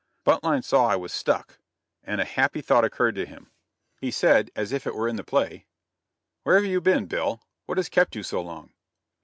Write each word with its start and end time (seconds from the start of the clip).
Buntline 0.25 0.63
saw 0.63 0.87
I 0.87 0.95
was 0.95 1.13
"stuck," 1.13 1.59
and 2.03 2.19
a 2.19 2.25
happy 2.25 2.61
thought 2.61 2.83
occurred 2.83 3.13
to 3.13 3.25
him. 3.27 3.51
He 3.99 4.09
said 4.09 4.49
as 4.55 4.71
if 4.71 4.87
it 4.87 4.95
were 4.95 5.07
in 5.07 5.15
the 5.15 5.23
play: 5.23 5.67
"Where 6.41 6.55
have 6.55 6.65
you 6.65 6.81
been, 6.81 7.05
Bill? 7.05 7.39
What 7.67 7.77
has 7.77 7.87
kept 7.87 8.15
you 8.15 8.23
so 8.23 8.41
long?" 8.41 8.73